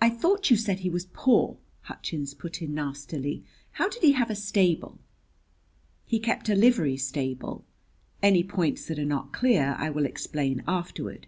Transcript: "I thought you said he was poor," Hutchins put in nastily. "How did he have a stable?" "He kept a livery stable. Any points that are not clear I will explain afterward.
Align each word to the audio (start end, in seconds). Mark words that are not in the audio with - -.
"I 0.00 0.08
thought 0.08 0.48
you 0.50 0.56
said 0.56 0.78
he 0.80 0.88
was 0.88 1.04
poor," 1.12 1.58
Hutchins 1.82 2.32
put 2.32 2.62
in 2.62 2.72
nastily. 2.72 3.44
"How 3.72 3.86
did 3.86 4.02
he 4.02 4.12
have 4.12 4.30
a 4.30 4.34
stable?" 4.34 4.98
"He 6.06 6.18
kept 6.18 6.48
a 6.48 6.54
livery 6.54 6.96
stable. 6.96 7.66
Any 8.22 8.42
points 8.42 8.86
that 8.86 8.98
are 8.98 9.04
not 9.04 9.34
clear 9.34 9.76
I 9.78 9.90
will 9.90 10.06
explain 10.06 10.62
afterward. 10.66 11.26